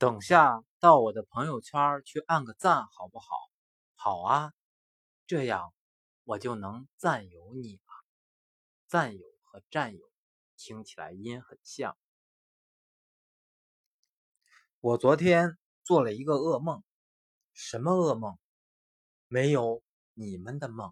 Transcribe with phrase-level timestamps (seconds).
[0.00, 3.36] 等下到我的朋友圈去按个赞好不好？
[3.96, 4.54] 好啊
[5.26, 5.74] 这样
[6.24, 7.82] 我就能占有你了。
[8.88, 10.00] 占有和占有
[10.56, 11.98] 听起来音很像。
[14.80, 16.82] 我昨天做了一个噩梦
[17.52, 18.38] 什么噩梦？
[19.28, 19.82] 没有
[20.14, 20.88] 你们的梦。